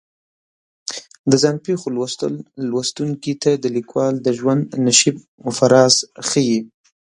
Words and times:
د 1.29 1.31
ځان 1.41 1.55
پېښو 1.65 1.87
لوستل 1.97 2.33
لوستونکي 2.69 3.33
ته 3.41 3.51
د 3.63 3.65
لیکوال 3.77 4.13
د 4.21 4.27
ژوند 4.37 4.63
نشیب 4.85 5.15
و 5.45 5.49
فراز 5.57 5.95
ښیي. 6.27 6.59